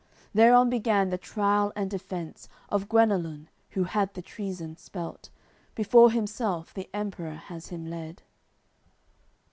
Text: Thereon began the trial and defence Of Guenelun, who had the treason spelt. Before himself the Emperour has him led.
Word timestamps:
Thereon 0.33 0.71
began 0.71 1.11
the 1.11 1.19
trial 1.19 1.71
and 1.75 1.87
defence 1.87 2.49
Of 2.69 2.89
Guenelun, 2.89 3.49
who 3.77 3.83
had 3.83 4.11
the 4.15 4.23
treason 4.23 4.75
spelt. 4.75 5.29
Before 5.75 6.09
himself 6.09 6.73
the 6.73 6.89
Emperour 6.91 7.35
has 7.35 7.67
him 7.67 7.85
led. 7.85 8.23